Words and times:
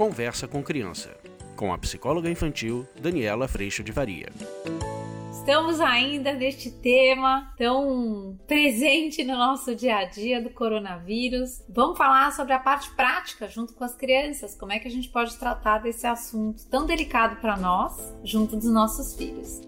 Conversa 0.00 0.48
com 0.48 0.62
Criança, 0.62 1.14
com 1.54 1.74
a 1.74 1.76
psicóloga 1.76 2.30
infantil 2.30 2.88
Daniela 2.98 3.46
Freixo 3.46 3.84
de 3.84 3.92
Varia. 3.92 4.32
Estamos 5.30 5.78
ainda 5.78 6.32
neste 6.32 6.70
tema 6.70 7.52
tão 7.58 8.34
presente 8.46 9.22
no 9.22 9.36
nosso 9.36 9.74
dia 9.74 9.98
a 9.98 10.04
dia 10.06 10.40
do 10.40 10.48
coronavírus. 10.48 11.62
Vamos 11.68 11.98
falar 11.98 12.32
sobre 12.32 12.54
a 12.54 12.58
parte 12.58 12.90
prática 12.92 13.46
junto 13.46 13.74
com 13.74 13.84
as 13.84 13.94
crianças, 13.94 14.54
como 14.54 14.72
é 14.72 14.78
que 14.78 14.88
a 14.88 14.90
gente 14.90 15.10
pode 15.10 15.36
tratar 15.36 15.80
desse 15.80 16.06
assunto 16.06 16.66
tão 16.68 16.86
delicado 16.86 17.38
para 17.38 17.58
nós 17.58 18.16
junto 18.24 18.56
dos 18.56 18.72
nossos 18.72 19.14
filhos. 19.14 19.60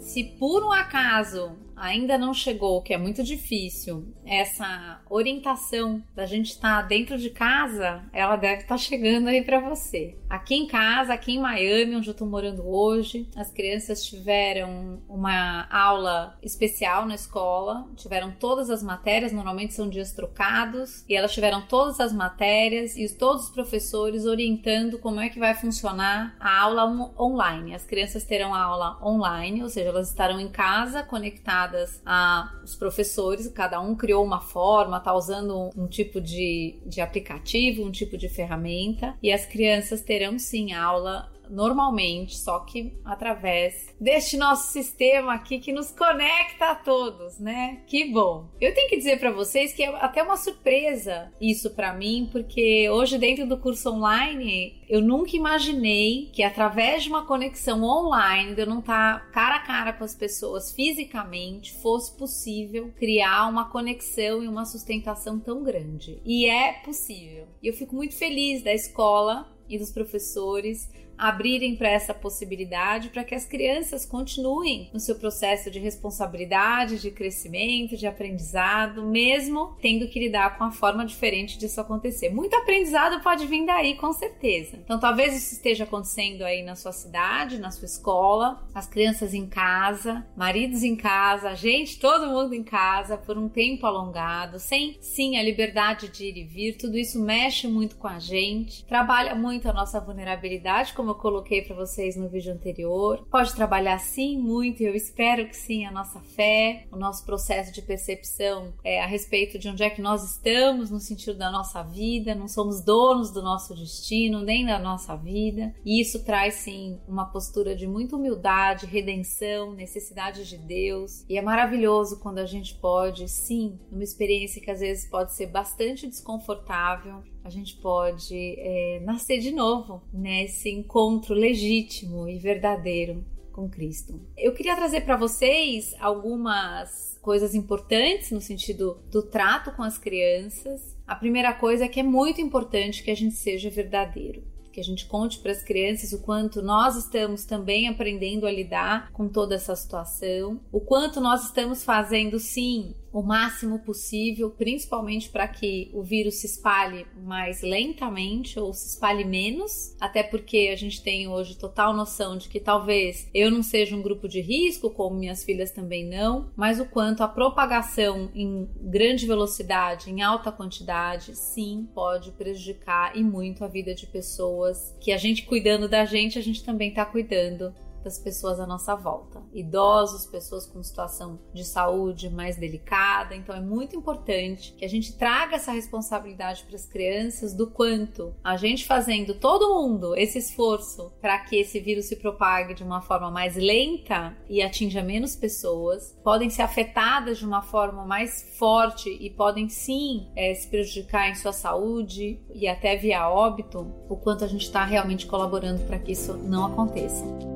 Se 0.00 0.24
por 0.38 0.64
um 0.64 0.72
acaso 0.72 1.65
ainda 1.76 2.16
não 2.16 2.32
chegou, 2.32 2.80
que 2.80 2.94
é 2.94 2.98
muito 2.98 3.22
difícil, 3.22 4.06
essa 4.24 5.00
orientação 5.10 6.02
da 6.14 6.24
gente 6.24 6.50
estar 6.50 6.82
tá 6.82 6.88
dentro 6.88 7.18
de 7.18 7.30
casa, 7.30 8.02
ela 8.12 8.36
deve 8.36 8.62
estar 8.62 8.74
tá 8.74 8.78
chegando 8.78 9.28
aí 9.28 9.42
para 9.42 9.60
você. 9.60 10.16
Aqui 10.28 10.54
em 10.54 10.66
casa, 10.66 11.12
aqui 11.12 11.32
em 11.32 11.40
Miami, 11.40 11.96
onde 11.96 12.08
eu 12.08 12.14
tô 12.14 12.24
morando 12.24 12.66
hoje, 12.66 13.28
as 13.36 13.50
crianças 13.50 14.04
tiveram 14.04 15.02
uma 15.08 15.68
aula 15.70 16.36
especial 16.42 17.06
na 17.06 17.14
escola, 17.14 17.86
tiveram 17.94 18.32
todas 18.32 18.70
as 18.70 18.82
matérias, 18.82 19.32
normalmente 19.32 19.74
são 19.74 19.88
dias 19.88 20.12
trocados, 20.12 21.04
e 21.08 21.14
elas 21.14 21.32
tiveram 21.32 21.62
todas 21.62 22.00
as 22.00 22.12
matérias 22.12 22.96
e 22.96 23.08
todos 23.14 23.44
os 23.44 23.50
professores 23.50 24.24
orientando 24.24 24.98
como 24.98 25.20
é 25.20 25.28
que 25.28 25.38
vai 25.38 25.54
funcionar 25.54 26.34
a 26.40 26.60
aula 26.62 27.12
online. 27.18 27.74
As 27.74 27.84
crianças 27.84 28.24
terão 28.24 28.54
a 28.54 28.62
aula 28.62 28.98
online, 29.02 29.62
ou 29.62 29.68
seja, 29.68 29.90
elas 29.90 30.08
estarão 30.08 30.40
em 30.40 30.48
casa 30.48 31.02
conectadas 31.02 31.65
ligadas 31.66 32.00
aos 32.04 32.74
professores, 32.74 33.48
cada 33.48 33.80
um 33.80 33.94
criou 33.94 34.24
uma 34.24 34.40
forma, 34.40 35.00
tá 35.00 35.14
usando 35.14 35.70
um 35.76 35.86
tipo 35.86 36.20
de, 36.20 36.78
de 36.86 37.00
aplicativo, 37.00 37.84
um 37.84 37.90
tipo 37.90 38.16
de 38.16 38.28
ferramenta, 38.28 39.14
e 39.22 39.32
as 39.32 39.44
crianças 39.44 40.00
terão 40.00 40.38
sim 40.38 40.72
aula 40.72 41.30
normalmente, 41.50 42.36
só 42.36 42.60
que 42.60 42.92
através 43.04 43.94
deste 44.00 44.36
nosso 44.36 44.72
sistema 44.72 45.34
aqui 45.34 45.58
que 45.58 45.72
nos 45.72 45.90
conecta 45.90 46.70
a 46.70 46.74
todos, 46.74 47.38
né? 47.38 47.82
Que 47.86 48.10
bom. 48.12 48.48
Eu 48.60 48.74
tenho 48.74 48.88
que 48.88 48.96
dizer 48.96 49.18
para 49.18 49.30
vocês 49.30 49.72
que 49.72 49.82
é 49.82 49.88
até 49.96 50.22
uma 50.22 50.36
surpresa 50.36 51.32
isso 51.40 51.70
para 51.70 51.92
mim, 51.92 52.28
porque 52.30 52.88
hoje 52.90 53.18
dentro 53.18 53.46
do 53.46 53.58
curso 53.58 53.90
online, 53.90 54.82
eu 54.88 55.00
nunca 55.00 55.36
imaginei 55.36 56.30
que 56.32 56.42
através 56.42 57.04
de 57.04 57.08
uma 57.08 57.26
conexão 57.26 57.82
online, 57.82 58.54
de 58.54 58.62
eu 58.62 58.66
não 58.66 58.80
estar 58.80 59.20
tá 59.20 59.26
cara 59.30 59.56
a 59.56 59.60
cara 59.60 59.92
com 59.92 60.04
as 60.04 60.14
pessoas 60.14 60.72
fisicamente, 60.72 61.72
fosse 61.74 62.16
possível 62.16 62.92
criar 62.96 63.48
uma 63.48 63.70
conexão 63.70 64.42
e 64.42 64.48
uma 64.48 64.64
sustentação 64.64 65.38
tão 65.38 65.62
grande. 65.62 66.20
E 66.24 66.46
é 66.46 66.72
possível. 66.84 67.46
E 67.62 67.68
eu 67.68 67.74
fico 67.74 67.94
muito 67.94 68.16
feliz 68.16 68.62
da 68.62 68.72
escola 68.72 69.48
e 69.68 69.78
dos 69.78 69.90
professores 69.90 70.88
abrirem 71.18 71.76
para 71.76 71.88
essa 71.88 72.14
possibilidade 72.14 73.08
para 73.08 73.24
que 73.24 73.34
as 73.34 73.44
crianças 73.44 74.04
continuem 74.04 74.90
no 74.92 75.00
seu 75.00 75.16
processo 75.16 75.70
de 75.70 75.78
responsabilidade, 75.78 77.00
de 77.00 77.10
crescimento, 77.10 77.96
de 77.96 78.06
aprendizado, 78.06 79.04
mesmo 79.04 79.76
tendo 79.80 80.08
que 80.08 80.20
lidar 80.20 80.58
com 80.58 80.64
a 80.64 80.70
forma 80.70 81.04
diferente 81.04 81.58
disso 81.58 81.80
acontecer. 81.80 82.30
Muito 82.30 82.54
aprendizado 82.56 83.22
pode 83.22 83.46
vir 83.46 83.64
daí, 83.64 83.96
com 83.96 84.12
certeza. 84.12 84.78
Então, 84.84 84.98
talvez 84.98 85.36
isso 85.36 85.54
esteja 85.54 85.84
acontecendo 85.84 86.42
aí 86.42 86.62
na 86.62 86.74
sua 86.74 86.92
cidade, 86.92 87.58
na 87.58 87.70
sua 87.70 87.86
escola, 87.86 88.66
as 88.74 88.86
crianças 88.86 89.34
em 89.34 89.46
casa, 89.46 90.26
maridos 90.36 90.82
em 90.82 90.96
casa, 90.96 91.50
a 91.50 91.54
gente, 91.54 91.98
todo 91.98 92.28
mundo 92.28 92.54
em 92.54 92.62
casa 92.62 93.16
por 93.16 93.38
um 93.38 93.48
tempo 93.48 93.86
alongado, 93.86 94.58
sem 94.58 94.96
sim 95.00 95.36
a 95.36 95.42
liberdade 95.42 96.08
de 96.08 96.26
ir 96.26 96.36
e 96.36 96.44
vir. 96.44 96.76
Tudo 96.76 96.96
isso 96.96 97.20
mexe 97.20 97.66
muito 97.66 97.96
com 97.96 98.08
a 98.08 98.18
gente, 98.18 98.84
trabalha 98.84 99.34
muito 99.34 99.68
a 99.68 99.72
nossa 99.72 100.00
vulnerabilidade 100.00 100.92
como 100.92 101.05
como 101.06 101.12
eu 101.12 101.14
coloquei 101.14 101.62
para 101.62 101.76
vocês 101.76 102.16
no 102.16 102.28
vídeo 102.28 102.52
anterior. 102.52 103.24
Pode 103.30 103.54
trabalhar 103.54 103.98
sim 103.98 104.36
muito, 104.36 104.82
e 104.82 104.86
eu 104.86 104.94
espero 104.94 105.46
que 105.46 105.56
sim, 105.56 105.84
a 105.84 105.92
nossa 105.92 106.18
fé, 106.18 106.84
o 106.90 106.96
nosso 106.96 107.24
processo 107.24 107.72
de 107.72 107.80
percepção 107.80 108.72
é, 108.82 109.00
a 109.00 109.06
respeito 109.06 109.56
de 109.56 109.68
onde 109.68 109.84
é 109.84 109.90
que 109.90 110.02
nós 110.02 110.24
estamos 110.24 110.90
no 110.90 110.98
sentido 110.98 111.38
da 111.38 111.48
nossa 111.48 111.82
vida, 111.84 112.34
não 112.34 112.48
somos 112.48 112.80
donos 112.80 113.30
do 113.30 113.40
nosso 113.40 113.72
destino, 113.72 114.40
nem 114.40 114.66
da 114.66 114.80
nossa 114.80 115.14
vida. 115.14 115.72
E 115.84 116.00
isso 116.00 116.24
traz 116.24 116.54
sim 116.54 116.98
uma 117.06 117.26
postura 117.26 117.76
de 117.76 117.86
muita 117.86 118.16
humildade, 118.16 118.86
redenção, 118.86 119.72
necessidade 119.74 120.44
de 120.48 120.58
Deus. 120.58 121.24
E 121.28 121.38
é 121.38 121.42
maravilhoso 121.42 122.18
quando 122.18 122.38
a 122.38 122.46
gente 122.46 122.74
pode, 122.74 123.28
sim, 123.28 123.78
numa 123.92 124.02
experiência 124.02 124.60
que 124.60 124.72
às 124.72 124.80
vezes 124.80 125.08
pode 125.08 125.34
ser 125.34 125.46
bastante 125.46 126.08
desconfortável, 126.08 127.22
a 127.46 127.48
gente 127.48 127.76
pode 127.76 128.56
é, 128.58 129.00
nascer 129.04 129.38
de 129.38 129.52
novo 129.52 130.02
nesse 130.12 130.68
encontro 130.68 131.32
legítimo 131.32 132.28
e 132.28 132.40
verdadeiro 132.40 133.24
com 133.52 133.70
Cristo. 133.70 134.20
Eu 134.36 134.52
queria 134.52 134.74
trazer 134.74 135.02
para 135.02 135.16
vocês 135.16 135.94
algumas 136.00 137.16
coisas 137.22 137.54
importantes 137.54 138.32
no 138.32 138.40
sentido 138.40 138.98
do 139.12 139.22
trato 139.22 139.70
com 139.76 139.84
as 139.84 139.96
crianças. 139.96 140.96
A 141.06 141.14
primeira 141.14 141.54
coisa 141.54 141.84
é 141.84 141.88
que 141.88 142.00
é 142.00 142.02
muito 142.02 142.40
importante 142.40 143.04
que 143.04 143.12
a 143.12 143.16
gente 143.16 143.36
seja 143.36 143.70
verdadeiro 143.70 144.42
que 144.76 144.80
a 144.80 144.84
gente 144.84 145.06
conte 145.06 145.38
para 145.38 145.52
as 145.52 145.62
crianças 145.62 146.12
o 146.12 146.20
quanto 146.20 146.60
nós 146.60 146.96
estamos 146.96 147.46
também 147.46 147.88
aprendendo 147.88 148.46
a 148.46 148.52
lidar 148.52 149.10
com 149.10 149.26
toda 149.26 149.54
essa 149.54 149.74
situação, 149.74 150.60
o 150.70 150.78
quanto 150.78 151.18
nós 151.18 151.46
estamos 151.46 151.82
fazendo 151.82 152.38
sim 152.38 152.94
o 153.16 153.22
máximo 153.22 153.78
possível, 153.78 154.50
principalmente 154.50 155.30
para 155.30 155.48
que 155.48 155.90
o 155.94 156.02
vírus 156.02 156.34
se 156.34 156.46
espalhe 156.46 157.06
mais 157.24 157.62
lentamente 157.62 158.60
ou 158.60 158.74
se 158.74 158.88
espalhe 158.88 159.24
menos, 159.24 159.96
até 159.98 160.22
porque 160.22 160.68
a 160.70 160.76
gente 160.76 161.02
tem 161.02 161.26
hoje 161.26 161.56
total 161.56 161.94
noção 161.94 162.36
de 162.36 162.46
que 162.46 162.60
talvez 162.60 163.26
eu 163.32 163.50
não 163.50 163.62
seja 163.62 163.96
um 163.96 164.02
grupo 164.02 164.28
de 164.28 164.42
risco, 164.42 164.90
como 164.90 165.16
minhas 165.16 165.42
filhas 165.42 165.70
também 165.70 166.06
não, 166.06 166.50
mas 166.54 166.78
o 166.78 166.84
quanto 166.84 167.22
a 167.22 167.28
propagação 167.28 168.30
em 168.34 168.68
grande 168.82 169.26
velocidade, 169.26 170.10
em 170.10 170.20
alta 170.20 170.52
quantidade, 170.52 171.34
sim, 171.34 171.88
pode 171.94 172.32
prejudicar 172.32 173.16
e 173.16 173.24
muito 173.24 173.64
a 173.64 173.68
vida 173.68 173.94
de 173.94 174.06
pessoas 174.06 174.94
que 175.00 175.10
a 175.10 175.16
gente 175.16 175.46
cuidando 175.46 175.88
da 175.88 176.04
gente, 176.04 176.38
a 176.38 176.42
gente 176.42 176.62
também 176.62 176.90
está 176.90 177.06
cuidando 177.06 177.72
das 178.06 178.18
pessoas 178.18 178.60
à 178.60 178.66
nossa 178.66 178.94
volta. 178.94 179.42
Idosos, 179.52 180.26
pessoas 180.26 180.64
com 180.64 180.80
situação 180.80 181.40
de 181.52 181.64
saúde 181.64 182.30
mais 182.30 182.56
delicada. 182.56 183.34
Então 183.34 183.54
é 183.54 183.60
muito 183.60 183.96
importante 183.96 184.72
que 184.78 184.84
a 184.84 184.88
gente 184.88 185.18
traga 185.18 185.56
essa 185.56 185.72
responsabilidade 185.72 186.62
para 186.64 186.76
as 186.76 186.86
crianças 186.86 187.52
do 187.52 187.66
quanto 187.66 188.32
a 188.44 188.56
gente 188.56 188.86
fazendo 188.86 189.34
todo 189.34 189.74
mundo 189.74 190.14
esse 190.16 190.38
esforço 190.38 191.12
para 191.20 191.38
que 191.40 191.56
esse 191.56 191.80
vírus 191.80 192.06
se 192.06 192.14
propague 192.14 192.74
de 192.74 192.84
uma 192.84 193.02
forma 193.02 193.28
mais 193.28 193.56
lenta 193.56 194.36
e 194.48 194.62
atinja 194.62 195.02
menos 195.02 195.34
pessoas, 195.34 196.16
podem 196.22 196.48
ser 196.48 196.62
afetadas 196.62 197.38
de 197.38 197.44
uma 197.44 197.62
forma 197.62 198.04
mais 198.04 198.54
forte 198.56 199.10
e 199.10 199.30
podem 199.30 199.68
sim 199.68 200.30
é, 200.36 200.54
se 200.54 200.68
prejudicar 200.68 201.28
em 201.28 201.34
sua 201.34 201.52
saúde 201.52 202.40
e 202.54 202.68
até 202.68 202.96
via 202.96 203.28
óbito, 203.28 203.92
o 204.08 204.16
quanto 204.16 204.44
a 204.44 204.48
gente 204.48 204.62
está 204.62 204.84
realmente 204.84 205.26
colaborando 205.26 205.82
para 205.86 205.98
que 205.98 206.12
isso 206.12 206.36
não 206.36 206.66
aconteça. 206.66 207.55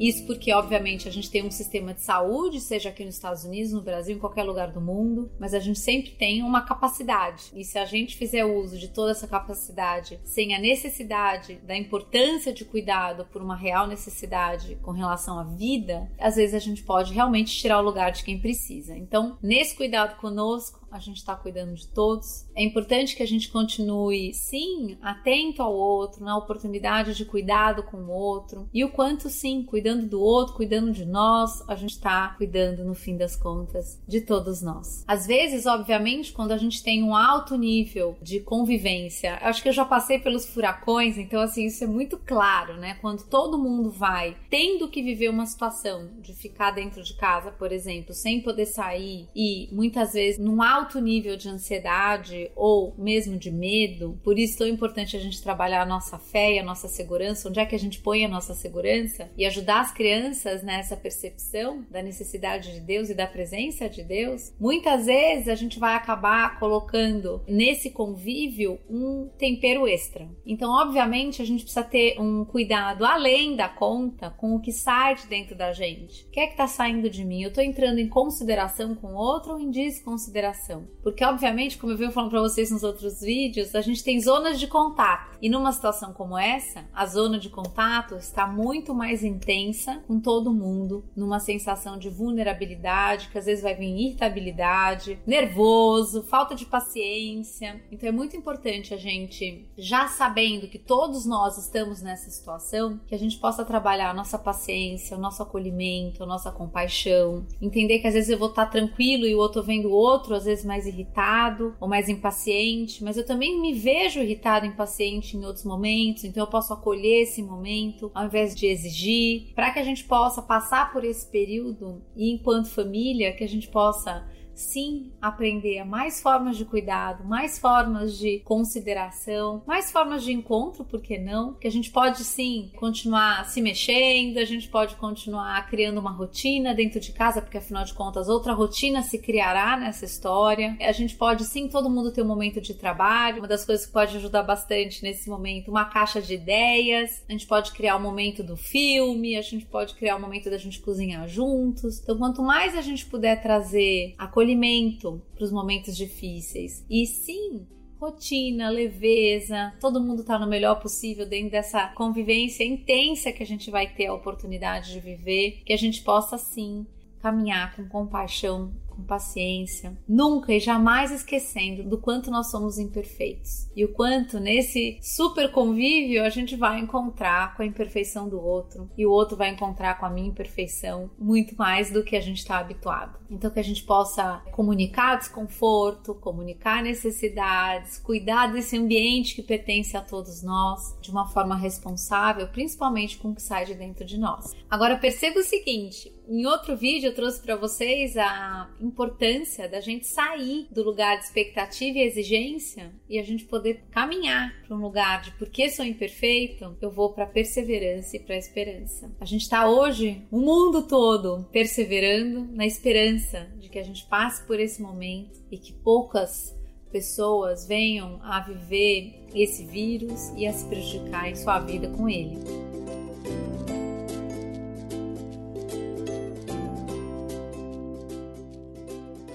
Isso 0.00 0.24
porque, 0.24 0.50
obviamente, 0.50 1.06
a 1.06 1.12
gente 1.12 1.30
tem 1.30 1.44
um 1.44 1.50
sistema 1.50 1.92
de 1.92 2.00
saúde, 2.00 2.58
seja 2.58 2.88
aqui 2.88 3.04
nos 3.04 3.16
Estados 3.16 3.44
Unidos, 3.44 3.70
no 3.70 3.82
Brasil, 3.82 4.16
em 4.16 4.18
qualquer 4.18 4.44
lugar 4.44 4.72
do 4.72 4.80
mundo, 4.80 5.30
mas 5.38 5.52
a 5.52 5.60
gente 5.60 5.78
sempre 5.78 6.12
tem 6.12 6.42
uma 6.42 6.62
capacidade. 6.62 7.52
E 7.54 7.62
se 7.62 7.78
a 7.78 7.84
gente 7.84 8.16
fizer 8.16 8.46
uso 8.46 8.78
de 8.78 8.88
toda 8.88 9.10
essa 9.10 9.28
capacidade 9.28 10.18
sem 10.24 10.54
a 10.54 10.58
necessidade 10.58 11.56
da 11.66 11.76
importância 11.76 12.50
de 12.50 12.64
cuidado 12.64 13.26
por 13.26 13.42
uma 13.42 13.54
real 13.54 13.86
necessidade 13.86 14.78
com 14.80 14.92
relação 14.92 15.38
à 15.38 15.44
vida, 15.44 16.10
às 16.18 16.36
vezes 16.36 16.54
a 16.54 16.58
gente 16.58 16.82
pode 16.82 17.12
realmente 17.12 17.54
tirar 17.54 17.78
o 17.78 17.84
lugar 17.84 18.10
de 18.10 18.24
quem 18.24 18.40
precisa. 18.40 18.96
Então, 18.96 19.36
nesse 19.42 19.76
cuidado 19.76 20.18
conosco, 20.18 20.79
a 20.90 20.98
gente 20.98 21.18
está 21.18 21.34
cuidando 21.34 21.74
de 21.74 21.86
todos. 21.88 22.46
É 22.54 22.62
importante 22.62 23.16
que 23.16 23.22
a 23.22 23.26
gente 23.26 23.50
continue, 23.50 24.34
sim, 24.34 24.98
atento 25.02 25.62
ao 25.62 25.74
outro, 25.74 26.24
na 26.24 26.36
oportunidade 26.36 27.14
de 27.14 27.24
cuidado 27.24 27.82
com 27.82 27.98
o 27.98 28.10
outro 28.10 28.68
e 28.72 28.84
o 28.84 28.90
quanto, 28.90 29.28
sim, 29.28 29.62
cuidando 29.62 30.06
do 30.06 30.20
outro, 30.20 30.54
cuidando 30.54 30.92
de 30.92 31.04
nós, 31.04 31.62
a 31.68 31.74
gente 31.74 31.92
está 31.92 32.28
cuidando, 32.36 32.84
no 32.84 32.94
fim 32.94 33.16
das 33.16 33.36
contas, 33.36 34.00
de 34.06 34.20
todos 34.20 34.62
nós. 34.62 35.04
Às 35.06 35.26
vezes, 35.26 35.66
obviamente, 35.66 36.32
quando 36.32 36.52
a 36.52 36.56
gente 36.56 36.82
tem 36.82 37.02
um 37.02 37.14
alto 37.14 37.56
nível 37.56 38.16
de 38.20 38.40
convivência, 38.40 39.38
acho 39.42 39.62
que 39.62 39.68
eu 39.68 39.72
já 39.72 39.84
passei 39.84 40.18
pelos 40.18 40.46
furacões, 40.46 41.18
então, 41.18 41.40
assim, 41.40 41.66
isso 41.66 41.84
é 41.84 41.86
muito 41.86 42.18
claro, 42.18 42.76
né? 42.76 42.94
Quando 43.00 43.24
todo 43.24 43.58
mundo 43.58 43.90
vai 43.90 44.36
tendo 44.48 44.88
que 44.88 45.02
viver 45.02 45.28
uma 45.28 45.46
situação 45.46 46.10
de 46.20 46.32
ficar 46.34 46.70
dentro 46.72 47.02
de 47.02 47.14
casa, 47.14 47.50
por 47.50 47.72
exemplo, 47.72 48.12
sem 48.14 48.40
poder 48.40 48.66
sair 48.66 49.28
e 49.34 49.68
muitas 49.72 50.12
vezes 50.12 50.38
num 50.38 50.62
alto 50.62 50.79
alto 50.80 51.00
nível 51.00 51.36
de 51.36 51.48
ansiedade 51.48 52.50
ou 52.56 52.94
mesmo 52.96 53.38
de 53.38 53.50
medo. 53.50 54.18
Por 54.24 54.38
isso 54.38 54.54
é 54.54 54.58
tão 54.58 54.68
importante 54.68 55.16
a 55.16 55.20
gente 55.20 55.42
trabalhar 55.42 55.82
a 55.82 55.86
nossa 55.86 56.18
fé 56.18 56.54
e 56.54 56.58
a 56.58 56.64
nossa 56.64 56.88
segurança, 56.88 57.48
onde 57.48 57.60
é 57.60 57.66
que 57.66 57.74
a 57.74 57.78
gente 57.78 58.00
põe 58.00 58.24
a 58.24 58.28
nossa 58.28 58.54
segurança 58.54 59.30
e 59.36 59.44
ajudar 59.44 59.80
as 59.80 59.92
crianças 59.92 60.62
nessa 60.62 60.96
percepção 60.96 61.84
da 61.90 62.02
necessidade 62.02 62.72
de 62.72 62.80
Deus 62.80 63.10
e 63.10 63.14
da 63.14 63.26
presença 63.26 63.88
de 63.88 64.02
Deus. 64.02 64.52
Muitas 64.58 65.06
vezes 65.06 65.48
a 65.48 65.54
gente 65.54 65.78
vai 65.78 65.94
acabar 65.94 66.58
colocando 66.58 67.42
nesse 67.46 67.90
convívio 67.90 68.78
um 68.88 69.28
tempero 69.38 69.86
extra. 69.86 70.28
Então, 70.46 70.70
obviamente, 70.70 71.42
a 71.42 71.44
gente 71.44 71.62
precisa 71.62 71.84
ter 71.84 72.18
um 72.18 72.44
cuidado 72.44 73.04
além 73.04 73.54
da 73.54 73.68
conta 73.68 74.30
com 74.30 74.54
o 74.54 74.60
que 74.60 74.72
sai 74.72 75.14
de 75.14 75.26
dentro 75.26 75.54
da 75.54 75.72
gente. 75.72 76.24
O 76.24 76.30
que 76.30 76.40
é 76.40 76.46
que 76.46 76.52
está 76.52 76.66
saindo 76.66 77.10
de 77.10 77.24
mim? 77.24 77.42
Eu 77.42 77.48
estou 77.48 77.62
entrando 77.62 77.98
em 77.98 78.08
consideração 78.08 78.94
com 78.94 79.08
o 79.08 79.16
outro 79.16 79.52
ou 79.52 79.60
em 79.60 79.70
desconsideração? 79.70 80.69
Porque, 81.02 81.24
obviamente, 81.24 81.76
como 81.76 81.92
eu 81.92 81.96
venho 81.96 82.12
falando 82.12 82.30
para 82.30 82.40
vocês 82.40 82.70
nos 82.70 82.82
outros 82.82 83.20
vídeos, 83.20 83.74
a 83.74 83.80
gente 83.80 84.04
tem 84.04 84.20
zonas 84.20 84.58
de 84.58 84.66
contato. 84.66 85.29
E 85.40 85.48
numa 85.48 85.72
situação 85.72 86.12
como 86.12 86.36
essa, 86.36 86.84
a 86.92 87.06
zona 87.06 87.38
de 87.38 87.48
contato 87.48 88.16
está 88.16 88.46
muito 88.46 88.94
mais 88.94 89.24
intensa 89.24 90.02
com 90.06 90.20
todo 90.20 90.52
mundo, 90.52 91.04
numa 91.16 91.40
sensação 91.40 91.98
de 91.98 92.10
vulnerabilidade, 92.10 93.28
que 93.28 93.38
às 93.38 93.46
vezes 93.46 93.62
vai 93.62 93.74
vir 93.74 93.88
irritabilidade, 93.88 95.18
nervoso, 95.26 96.22
falta 96.24 96.54
de 96.54 96.66
paciência. 96.66 97.82
Então 97.90 98.08
é 98.08 98.12
muito 98.12 98.36
importante 98.36 98.92
a 98.92 98.96
gente, 98.96 99.66
já 99.78 100.08
sabendo 100.08 100.68
que 100.68 100.78
todos 100.78 101.24
nós 101.24 101.56
estamos 101.56 102.02
nessa 102.02 102.30
situação, 102.30 103.00
que 103.06 103.14
a 103.14 103.18
gente 103.18 103.38
possa 103.38 103.64
trabalhar 103.64 104.10
a 104.10 104.14
nossa 104.14 104.38
paciência, 104.38 105.16
o 105.16 105.20
nosso 105.20 105.42
acolhimento, 105.42 106.22
a 106.22 106.26
nossa 106.26 106.50
compaixão, 106.50 107.46
entender 107.60 108.00
que 108.00 108.06
às 108.06 108.14
vezes 108.14 108.30
eu 108.30 108.38
vou 108.38 108.50
estar 108.50 108.66
tranquilo 108.66 109.26
e 109.26 109.34
o 109.34 109.38
outro 109.38 109.62
vendo 109.62 109.88
o 109.88 109.92
outro, 109.92 110.34
às 110.34 110.44
vezes 110.44 110.64
mais 110.64 110.86
irritado 110.86 111.74
ou 111.80 111.88
mais 111.88 112.08
impaciente, 112.08 113.02
mas 113.02 113.16
eu 113.16 113.24
também 113.24 113.60
me 113.60 113.72
vejo 113.72 114.20
irritado, 114.20 114.66
impaciente 114.66 115.29
em 115.36 115.44
outros 115.44 115.64
momentos, 115.64 116.24
então 116.24 116.42
eu 116.42 116.50
posso 116.50 116.72
acolher 116.72 117.22
esse 117.22 117.42
momento 117.42 118.10
ao 118.14 118.26
invés 118.26 118.54
de 118.54 118.66
exigir, 118.66 119.52
para 119.54 119.70
que 119.70 119.78
a 119.78 119.84
gente 119.84 120.04
possa 120.04 120.42
passar 120.42 120.92
por 120.92 121.04
esse 121.04 121.26
período 121.26 122.02
e 122.16 122.30
enquanto 122.30 122.68
família 122.68 123.32
que 123.32 123.44
a 123.44 123.48
gente 123.48 123.68
possa 123.68 124.26
sim 124.60 125.10
aprender 125.20 125.84
mais 125.84 126.20
formas 126.20 126.56
de 126.56 126.64
cuidado, 126.64 127.24
mais 127.24 127.58
formas 127.58 128.16
de 128.16 128.40
consideração, 128.40 129.62
mais 129.66 129.90
formas 129.90 130.22
de 130.22 130.32
encontro, 130.32 130.84
por 130.84 131.00
que 131.00 131.18
não? 131.18 131.54
Que 131.54 131.66
a 131.66 131.70
gente 131.70 131.90
pode 131.90 132.22
sim 132.22 132.70
continuar 132.76 133.44
se 133.46 133.60
mexendo, 133.60 134.38
a 134.38 134.44
gente 134.44 134.68
pode 134.68 134.94
continuar 134.96 135.66
criando 135.68 135.98
uma 135.98 136.12
rotina 136.12 136.74
dentro 136.74 137.00
de 137.00 137.12
casa, 137.12 137.40
porque 137.40 137.58
afinal 137.58 137.84
de 137.84 137.94
contas 137.94 138.28
outra 138.28 138.52
rotina 138.52 139.02
se 139.02 139.18
criará 139.18 139.76
nessa 139.76 140.04
história. 140.04 140.76
A 140.80 140.92
gente 140.92 141.16
pode 141.16 141.44
sim 141.44 141.68
todo 141.68 141.90
mundo 141.90 142.12
ter 142.12 142.22
um 142.22 142.26
momento 142.26 142.60
de 142.60 142.74
trabalho, 142.74 143.38
uma 143.38 143.48
das 143.48 143.64
coisas 143.64 143.86
que 143.86 143.92
pode 143.92 144.16
ajudar 144.16 144.42
bastante 144.42 145.02
nesse 145.02 145.28
momento, 145.28 145.70
uma 145.70 145.86
caixa 145.86 146.20
de 146.20 146.34
ideias. 146.34 147.24
A 147.28 147.32
gente 147.32 147.46
pode 147.46 147.72
criar 147.72 147.96
o 147.96 147.98
um 147.98 148.02
momento 148.02 148.42
do 148.42 148.56
filme, 148.56 149.36
a 149.36 149.42
gente 149.42 149.64
pode 149.64 149.94
criar 149.94 150.16
o 150.16 150.18
um 150.18 150.22
momento 150.22 150.50
da 150.50 150.58
gente 150.58 150.80
cozinhar 150.80 151.26
juntos. 151.26 152.00
Então 152.00 152.18
quanto 152.18 152.42
mais 152.42 152.76
a 152.76 152.82
gente 152.82 153.06
puder 153.06 153.42
trazer 153.42 154.14
acolhimento 154.18 154.49
acolhimento 154.50 155.22
para 155.34 155.44
os 155.44 155.52
momentos 155.52 155.96
difíceis. 155.96 156.84
E 156.90 157.06
sim, 157.06 157.66
rotina, 158.00 158.68
leveza, 158.68 159.72
todo 159.80 160.00
mundo 160.00 160.22
está 160.22 160.38
no 160.38 160.48
melhor 160.48 160.80
possível 160.80 161.26
dentro 161.26 161.50
dessa 161.50 161.88
convivência 161.88 162.64
intensa 162.64 163.32
que 163.32 163.42
a 163.42 163.46
gente 163.46 163.70
vai 163.70 163.86
ter 163.86 164.06
a 164.06 164.14
oportunidade 164.14 164.92
de 164.92 165.00
viver, 165.00 165.62
que 165.64 165.72
a 165.72 165.76
gente 165.76 166.02
possa 166.02 166.36
sim 166.36 166.86
caminhar 167.20 167.76
com 167.76 167.86
compaixão 167.88 168.72
com 169.00 169.06
paciência, 169.06 169.96
nunca 170.08 170.52
e 170.52 170.60
jamais 170.60 171.10
esquecendo 171.10 171.82
do 171.82 171.98
quanto 171.98 172.30
nós 172.30 172.50
somos 172.50 172.78
imperfeitos 172.78 173.68
e 173.74 173.84
o 173.84 173.92
quanto 173.92 174.38
nesse 174.38 174.98
super 175.00 175.50
convívio 175.50 176.22
a 176.22 176.28
gente 176.28 176.56
vai 176.56 176.78
encontrar 176.78 177.56
com 177.56 177.62
a 177.62 177.66
imperfeição 177.66 178.28
do 178.28 178.40
outro 178.40 178.90
e 178.96 179.06
o 179.06 179.10
outro 179.10 179.36
vai 179.36 179.48
encontrar 179.48 179.98
com 179.98 180.06
a 180.06 180.10
minha 180.10 180.28
imperfeição 180.28 181.10
muito 181.18 181.56
mais 181.56 181.90
do 181.90 182.04
que 182.04 182.16
a 182.16 182.20
gente 182.20 182.38
está 182.38 182.58
habituado. 182.58 183.18
Então 183.30 183.50
que 183.50 183.60
a 183.60 183.64
gente 183.64 183.84
possa 183.84 184.42
comunicar 184.52 185.16
desconforto, 185.16 186.14
comunicar 186.14 186.82
necessidades, 186.82 187.98
cuidar 187.98 188.48
desse 188.52 188.76
ambiente 188.76 189.34
que 189.34 189.42
pertence 189.42 189.96
a 189.96 190.00
todos 190.00 190.42
nós 190.42 190.96
de 191.00 191.10
uma 191.10 191.26
forma 191.28 191.56
responsável, 191.56 192.48
principalmente 192.48 193.16
com 193.18 193.30
o 193.30 193.34
que 193.34 193.42
sai 193.42 193.64
de 193.64 193.74
dentro 193.74 194.04
de 194.04 194.18
nós. 194.18 194.54
Agora 194.68 194.98
perceba 194.98 195.40
o 195.40 195.44
seguinte, 195.44 196.12
em 196.28 196.46
outro 196.46 196.76
vídeo 196.76 197.08
eu 197.08 197.14
trouxe 197.14 197.40
para 197.40 197.56
vocês 197.56 198.16
a 198.16 198.70
importância 198.90 199.68
da 199.68 199.80
gente 199.80 200.06
sair 200.06 200.66
do 200.70 200.82
lugar 200.82 201.16
de 201.18 201.24
expectativa 201.24 201.98
e 201.98 202.02
exigência 202.02 202.92
e 203.08 203.18
a 203.18 203.22
gente 203.22 203.44
poder 203.44 203.84
caminhar 203.90 204.52
para 204.66 204.76
um 204.76 204.80
lugar 204.80 205.22
de 205.22 205.30
porque 205.32 205.70
sou 205.70 205.84
imperfeito, 205.84 206.76
eu 206.80 206.90
vou 206.90 207.12
para 207.12 207.26
perseverança 207.26 208.16
e 208.16 208.20
para 208.20 208.36
esperança. 208.36 209.10
A 209.20 209.24
gente 209.24 209.42
está 209.42 209.68
hoje, 209.68 210.22
o 210.30 210.38
mundo 210.38 210.86
todo, 210.86 211.46
perseverando 211.52 212.48
na 212.52 212.66
esperança 212.66 213.48
de 213.58 213.68
que 213.68 213.78
a 213.78 213.84
gente 213.84 214.04
passe 214.06 214.44
por 214.46 214.58
esse 214.58 214.82
momento 214.82 215.40
e 215.50 215.56
que 215.56 215.72
poucas 215.72 216.54
pessoas 216.90 217.66
venham 217.66 218.20
a 218.22 218.40
viver 218.40 219.24
esse 219.34 219.64
vírus 219.64 220.32
e 220.36 220.46
a 220.46 220.52
se 220.52 220.66
prejudicar 220.66 221.30
em 221.30 221.36
sua 221.36 221.60
vida 221.60 221.88
com 221.88 222.08
ele. 222.08 222.38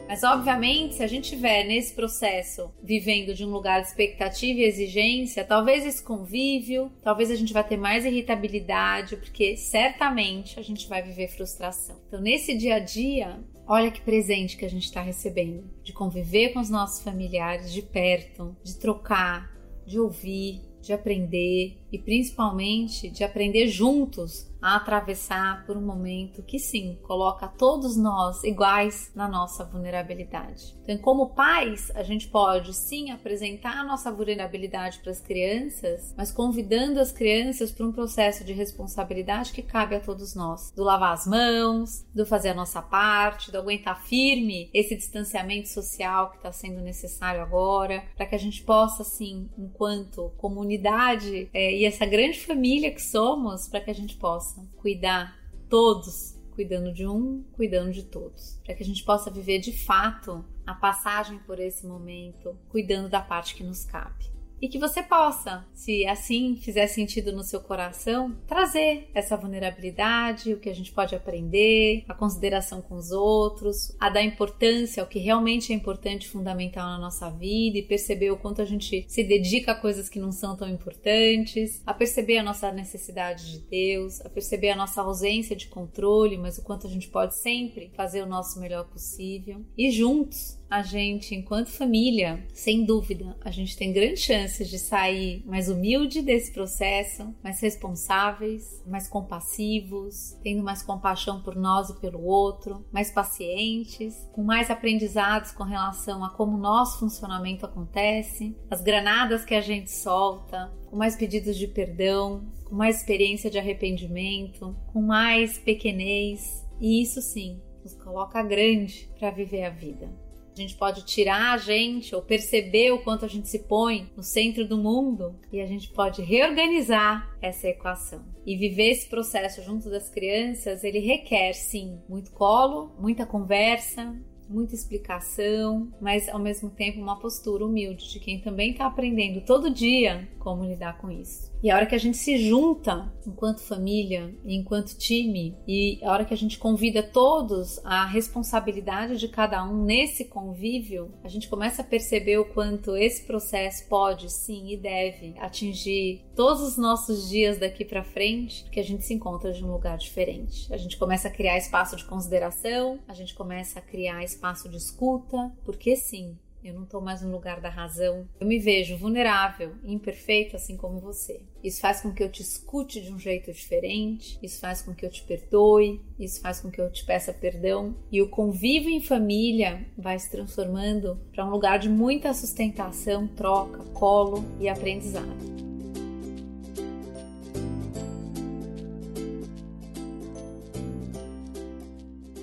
Mas, 0.07 0.23
obviamente, 0.23 0.95
se 0.95 1.03
a 1.03 1.07
gente 1.07 1.25
estiver 1.25 1.63
nesse 1.65 1.93
processo 1.93 2.71
vivendo 2.83 3.33
de 3.33 3.43
um 3.43 3.49
lugar 3.49 3.81
de 3.81 3.87
expectativa 3.87 4.59
e 4.59 4.63
exigência, 4.63 5.43
talvez 5.43 5.85
esse 5.85 6.03
convívio, 6.03 6.91
talvez 7.03 7.31
a 7.31 7.35
gente 7.35 7.53
vai 7.53 7.63
ter 7.63 7.77
mais 7.77 8.05
irritabilidade, 8.05 9.17
porque 9.17 9.57
certamente 9.57 10.59
a 10.59 10.63
gente 10.63 10.87
vai 10.87 11.01
viver 11.01 11.27
frustração. 11.27 11.97
Então, 12.07 12.21
nesse 12.21 12.55
dia 12.55 12.75
a 12.75 12.79
dia, 12.79 13.39
Olha 13.67 13.89
que 13.89 13.99
presente 13.99 14.57
que 14.57 14.65
a 14.65 14.69
gente 14.69 14.83
está 14.83 15.01
recebendo 15.01 15.63
de 15.81 15.91
conviver 15.91 16.49
com 16.49 16.59
os 16.59 16.69
nossos 16.69 17.03
familiares 17.03 17.73
de 17.73 17.81
perto, 17.81 18.55
de 18.63 18.77
trocar, 18.77 19.51
de 19.87 19.99
ouvir, 19.99 20.61
de 20.83 20.93
aprender 20.93 21.75
e 21.91 21.97
principalmente 21.97 23.09
de 23.09 23.23
aprender 23.23 23.67
juntos 23.67 24.47
a 24.65 24.77
atravessar 24.77 25.63
por 25.63 25.77
um 25.77 25.81
momento 25.85 26.41
que 26.41 26.57
sim, 26.57 26.97
coloca 27.03 27.47
todos 27.47 27.95
nós 27.95 28.43
iguais 28.43 29.11
na 29.13 29.27
nossa 29.27 29.63
vulnerabilidade. 29.63 30.75
Então, 30.81 30.97
como 30.97 31.35
pais, 31.35 31.91
a 31.93 32.01
gente 32.01 32.27
pode 32.29 32.73
sim 32.73 33.11
apresentar 33.11 33.77
a 33.77 33.83
nossa 33.83 34.11
vulnerabilidade 34.11 34.97
para 34.99 35.11
as 35.11 35.21
crianças, 35.21 36.15
mas 36.17 36.31
convidando 36.31 36.99
as 36.99 37.11
crianças 37.11 37.71
para 37.71 37.85
um 37.85 37.91
processo 37.91 38.43
de 38.43 38.53
responsabilidade 38.53 39.51
que 39.51 39.61
cabe 39.61 39.97
a 39.97 39.99
todos 39.99 40.33
nós, 40.33 40.71
do 40.71 40.83
lavar 40.83 41.13
as 41.13 41.27
mãos, 41.27 42.03
do 42.11 42.25
fazer 42.25 42.49
a 42.49 42.55
nossa 42.55 42.81
parte, 42.81 43.51
do 43.51 43.59
aguentar 43.59 44.03
firme 44.03 44.71
esse 44.73 44.95
distanciamento 44.95 45.69
social 45.69 46.31
que 46.31 46.37
está 46.37 46.51
sendo 46.51 46.81
necessário 46.81 47.39
agora, 47.39 48.03
para 48.17 48.25
que 48.25 48.33
a 48.33 48.39
gente 48.39 48.63
possa, 48.63 49.03
sim, 49.03 49.47
enquanto 49.55 50.31
comunidade 50.37 51.51
é, 51.53 51.71
e 51.71 51.85
essa 51.85 52.05
grande 52.07 52.39
família 52.39 52.91
que 52.91 53.01
somos, 53.01 53.67
para 53.67 53.81
que 53.81 53.91
a 53.91 53.95
gente 53.95 54.17
possa 54.17 54.54
cuidar 54.77 55.37
todos, 55.69 56.39
cuidando 56.51 56.93
de 56.93 57.07
um, 57.07 57.43
cuidando 57.53 57.91
de 57.91 58.03
todos, 58.03 58.59
para 58.63 58.75
que 58.75 58.83
a 58.83 58.85
gente 58.85 59.03
possa 59.03 59.31
viver 59.31 59.59
de 59.59 59.71
fato 59.71 60.45
a 60.65 60.73
passagem 60.73 61.39
por 61.39 61.59
esse 61.59 61.85
momento, 61.85 62.57
cuidando 62.69 63.09
da 63.09 63.21
parte 63.21 63.55
que 63.55 63.63
nos 63.63 63.85
cabe 63.85 64.34
e 64.61 64.67
que 64.67 64.79
você 64.79 65.03
possa, 65.03 65.65
se 65.73 66.05
assim 66.05 66.55
fizer 66.55 66.87
sentido 66.87 67.31
no 67.31 67.43
seu 67.43 67.59
coração, 67.59 68.35
trazer 68.47 69.09
essa 69.13 69.37
vulnerabilidade, 69.37 70.53
o 70.53 70.59
que 70.59 70.69
a 70.69 70.75
gente 70.75 70.91
pode 70.91 71.15
aprender, 71.15 72.03
a 72.07 72.13
consideração 72.13 72.81
com 72.81 72.95
os 72.95 73.11
outros, 73.11 73.95
a 73.99 74.09
dar 74.09 74.23
importância 74.23 75.01
ao 75.01 75.07
que 75.07 75.19
realmente 75.19 75.71
é 75.71 75.75
importante, 75.75 76.27
fundamental 76.27 76.87
na 76.87 76.99
nossa 76.99 77.29
vida 77.29 77.77
e 77.77 77.83
perceber 77.83 78.31
o 78.31 78.37
quanto 78.37 78.61
a 78.61 78.65
gente 78.65 79.05
se 79.07 79.23
dedica 79.23 79.73
a 79.73 79.75
coisas 79.75 80.09
que 80.09 80.19
não 80.19 80.31
são 80.31 80.55
tão 80.55 80.69
importantes, 80.69 81.81
a 81.85 81.93
perceber 81.93 82.37
a 82.37 82.43
nossa 82.43 82.71
necessidade 82.71 83.51
de 83.51 83.59
Deus, 83.59 84.21
a 84.21 84.29
perceber 84.29 84.69
a 84.69 84.75
nossa 84.75 85.01
ausência 85.01 85.55
de 85.55 85.67
controle, 85.67 86.37
mas 86.37 86.57
o 86.57 86.63
quanto 86.63 86.87
a 86.87 86.89
gente 86.89 87.09
pode 87.09 87.35
sempre 87.35 87.91
fazer 87.95 88.21
o 88.21 88.27
nosso 88.27 88.59
melhor 88.59 88.85
possível. 88.85 89.63
E 89.77 89.91
juntos 89.91 90.57
a 90.75 90.81
gente, 90.81 91.33
enquanto 91.33 91.69
família, 91.69 92.45
sem 92.53 92.83
dúvida, 92.83 93.37
a 93.39 93.49
gente 93.49 93.77
tem 93.77 93.93
grandes 93.93 94.23
chances 94.23 94.69
de 94.69 94.77
sair 94.77 95.41
mais 95.45 95.69
humilde 95.69 96.21
desse 96.21 96.51
processo, 96.51 97.33
mais 97.41 97.61
responsáveis, 97.61 98.83
mais 98.85 99.07
compassivos, 99.07 100.37
tendo 100.43 100.61
mais 100.61 100.83
compaixão 100.83 101.41
por 101.41 101.55
nós 101.55 101.89
e 101.89 101.99
pelo 102.01 102.21
outro, 102.25 102.85
mais 102.91 103.09
pacientes, 103.09 104.29
com 104.33 104.43
mais 104.43 104.69
aprendizados 104.69 105.53
com 105.53 105.63
relação 105.63 106.25
a 106.25 106.31
como 106.31 106.57
nosso 106.57 106.99
funcionamento 106.99 107.65
acontece, 107.65 108.53
as 108.69 108.81
granadas 108.81 109.45
que 109.45 109.55
a 109.55 109.61
gente 109.61 109.89
solta, 109.89 110.73
com 110.87 110.97
mais 110.97 111.15
pedidos 111.15 111.55
de 111.55 111.67
perdão, 111.67 112.45
com 112.65 112.75
mais 112.75 112.97
experiência 112.97 113.49
de 113.49 113.57
arrependimento, 113.57 114.75
com 114.91 115.01
mais 115.01 115.57
pequenez, 115.57 116.67
e 116.81 117.01
isso 117.01 117.21
sim 117.21 117.61
nos 117.81 117.93
coloca 117.93 118.43
grande 118.43 119.09
para 119.17 119.31
viver 119.31 119.63
a 119.63 119.69
vida. 119.69 120.24
A 120.55 120.61
gente 120.61 120.77
pode 120.77 121.03
tirar 121.03 121.53
a 121.53 121.57
gente 121.57 122.15
ou 122.15 122.21
perceber 122.21 122.91
o 122.91 123.03
quanto 123.03 123.25
a 123.25 123.27
gente 123.27 123.49
se 123.49 123.59
põe 123.59 124.09
no 124.15 124.23
centro 124.23 124.65
do 124.65 124.77
mundo 124.77 125.37
e 125.51 125.59
a 125.59 125.65
gente 125.65 125.89
pode 125.89 126.21
reorganizar 126.21 127.29
essa 127.41 127.67
equação. 127.67 128.23
E 128.45 128.55
viver 128.55 128.91
esse 128.91 129.09
processo 129.09 129.61
junto 129.61 129.89
das 129.89 130.09
crianças, 130.09 130.85
ele 130.85 130.99
requer 130.99 131.51
sim 131.51 131.99
muito 132.07 132.31
colo, 132.31 132.95
muita 132.97 133.25
conversa, 133.25 134.15
muita 134.49 134.75
explicação, 134.75 135.91
mas 135.99 136.29
ao 136.29 136.39
mesmo 136.39 136.69
tempo 136.69 136.99
uma 136.99 137.19
postura 137.19 137.65
humilde 137.65 138.09
de 138.11 138.19
quem 138.19 138.39
também 138.39 138.71
está 138.71 138.85
aprendendo 138.85 139.41
todo 139.41 139.73
dia 139.73 140.27
como 140.39 140.63
lidar 140.63 140.99
com 140.99 141.09
isso. 141.09 141.51
E 141.63 141.71
a 141.71 141.75
hora 141.75 141.87
que 141.87 141.95
a 141.95 141.99
gente 141.99 142.17
se 142.17 142.37
junta 142.37 143.11
enquanto 143.25 143.63
família, 143.63 144.31
enquanto 144.45 144.95
time, 144.95 145.57
e 145.67 145.99
a 146.03 146.11
hora 146.11 146.23
que 146.23 146.33
a 146.33 146.37
gente 146.37 146.59
convida 146.59 147.01
todos 147.01 147.83
a 147.83 148.05
responsabilidade 148.05 149.17
de 149.17 149.27
cada 149.27 149.67
um 149.67 149.83
nesse 149.83 150.25
convívio, 150.25 151.11
a 151.23 151.27
gente 151.27 151.49
começa 151.49 151.81
a 151.81 151.85
perceber 151.85 152.37
o 152.37 152.45
quanto 152.45 152.95
esse 152.95 153.25
processo 153.25 153.87
pode, 153.89 154.31
sim 154.31 154.69
e 154.69 154.77
deve 154.77 155.33
atingir 155.39 156.23
todos 156.35 156.61
os 156.61 156.77
nossos 156.77 157.27
dias 157.27 157.57
daqui 157.57 157.83
para 157.83 158.03
frente, 158.03 158.63
porque 158.63 158.79
a 158.79 158.83
gente 158.83 159.03
se 159.03 159.15
encontra 159.15 159.51
de 159.51 159.63
um 159.63 159.71
lugar 159.71 159.97
diferente. 159.97 160.71
A 160.71 160.77
gente 160.77 160.97
começa 160.97 161.29
a 161.29 161.31
criar 161.31 161.57
espaço 161.57 161.95
de 161.95 162.05
consideração, 162.05 162.99
a 163.07 163.13
gente 163.15 163.33
começa 163.33 163.79
a 163.79 163.81
criar 163.81 164.23
espaço 164.23 164.34
de 164.69 164.77
escuta, 164.77 165.51
porque 165.63 165.95
sim, 165.95 166.37
eu 166.65 166.73
não 166.73 166.83
estou 166.83 166.99
mais 166.99 167.21
no 167.21 167.31
lugar 167.31 167.61
da 167.61 167.69
razão. 167.69 168.27
Eu 168.39 168.47
me 168.47 168.57
vejo 168.57 168.97
vulnerável 168.97 169.75
imperfeita, 169.83 170.57
assim 170.57 170.75
como 170.75 170.99
você. 170.99 171.41
Isso 171.63 171.79
faz 171.79 172.01
com 172.01 172.11
que 172.11 172.23
eu 172.23 172.31
te 172.31 172.41
escute 172.41 173.01
de 173.01 173.13
um 173.13 173.19
jeito 173.19 173.53
diferente, 173.53 174.39
isso 174.41 174.59
faz 174.59 174.81
com 174.81 174.93
que 174.93 175.05
eu 175.05 175.09
te 175.11 175.21
perdoe, 175.21 176.01
isso 176.19 176.41
faz 176.41 176.59
com 176.59 176.71
que 176.71 176.81
eu 176.81 176.91
te 176.91 177.05
peça 177.05 177.31
perdão. 177.31 177.95
E 178.11 178.19
o 178.19 178.29
convívio 178.29 178.89
em 178.89 178.99
família 178.99 179.85
vai 179.95 180.17
se 180.17 180.31
transformando 180.31 181.19
para 181.31 181.45
um 181.45 181.51
lugar 181.51 181.77
de 181.77 181.87
muita 181.87 182.33
sustentação, 182.33 183.27
troca, 183.27 183.83
colo 183.93 184.43
e 184.59 184.67
aprendizado. 184.67 185.65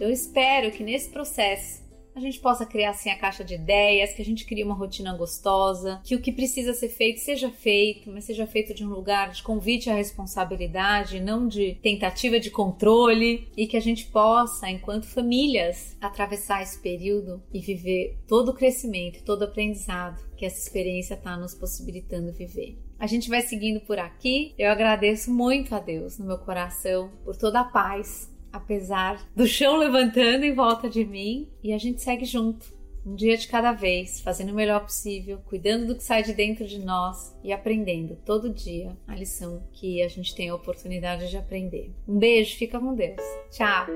Eu 0.01 0.11
espero 0.11 0.71
que 0.71 0.83
nesse 0.83 1.11
processo 1.11 1.82
a 2.15 2.21
gente 2.21 2.41
possa 2.41 2.67
criar 2.67 2.91
assim 2.91 3.11
a 3.11 3.19
caixa 3.19 3.45
de 3.45 3.55
ideias, 3.55 4.13
que 4.13 4.23
a 4.23 4.25
gente 4.25 4.45
crie 4.45 4.65
uma 4.65 4.75
rotina 4.75 5.17
gostosa, 5.17 6.01
que 6.05 6.15
o 6.15 6.21
que 6.21 6.33
precisa 6.33 6.75
ser 6.75 6.89
feito 6.89 7.21
seja 7.21 7.51
feito, 7.51 8.11
mas 8.11 8.25
seja 8.25 8.47
feito 8.47 8.75
de 8.75 8.85
um 8.85 8.91
lugar 8.91 9.31
de 9.31 9.43
convite 9.43 9.91
à 9.91 9.95
responsabilidade, 9.95 11.21
não 11.21 11.49
de 11.49 11.75
tentativa 11.83 12.39
de 12.39 12.51
controle, 12.51 13.49
e 13.57 13.67
que 13.67 13.77
a 13.77 13.81
gente 13.81 14.07
possa, 14.07 14.71
enquanto 14.71 15.07
famílias, 15.07 15.97
atravessar 16.01 16.63
esse 16.63 16.79
período 16.81 17.43
e 17.53 17.61
viver 17.61 18.19
todo 18.27 18.51
o 18.51 18.55
crescimento, 18.55 19.25
todo 19.25 19.43
o 19.43 19.45
aprendizado 19.45 20.23
que 20.37 20.47
essa 20.47 20.59
experiência 20.59 21.15
está 21.15 21.37
nos 21.37 21.55
possibilitando 21.55 22.33
viver. 22.33 22.77
A 22.99 23.07
gente 23.07 23.29
vai 23.29 23.43
seguindo 23.43 23.81
por 23.81 23.99
aqui. 23.99 24.55
Eu 24.57 24.71
agradeço 24.71 25.33
muito 25.33 25.75
a 25.75 25.81
Deus 25.81 26.19
no 26.19 26.27
meu 26.27 26.39
coração 26.39 27.11
por 27.25 27.37
toda 27.37 27.61
a 27.61 27.65
paz 27.65 28.32
apesar 28.53 29.27
do 29.35 29.47
chão 29.47 29.77
levantando 29.77 30.45
em 30.45 30.55
volta 30.55 30.89
de 30.89 31.05
mim, 31.05 31.49
e 31.63 31.73
a 31.73 31.79
gente 31.79 32.03
segue 32.03 32.25
junto, 32.25 32.73
um 33.05 33.15
dia 33.15 33.37
de 33.37 33.49
cada 33.49 33.73
vez, 33.73 34.21
fazendo 34.21 34.51
o 34.51 34.55
melhor 34.55 34.81
possível, 34.81 35.39
cuidando 35.47 35.87
do 35.87 35.97
que 35.97 36.05
sai 36.05 36.23
de 36.23 36.33
dentro 36.33 36.67
de 36.67 36.79
nós 36.79 37.37
e 37.43 37.53
aprendendo 37.53 38.17
todo 38.25 38.49
dia 38.49 38.97
a 39.09 39.17
lição 39.17 39.67
que 39.73 40.01
a 40.03 40.09
gente 40.09 40.35
tem 40.35 40.51
a 40.51 40.55
oportunidade 40.55 41.29
de 41.29 41.37
aprender. 41.37 41.93
Um 42.07 42.19
beijo, 42.19 42.57
fica 42.57 42.79
com 42.79 42.95
Deus. 42.95 43.21
Tchau. 43.51 43.87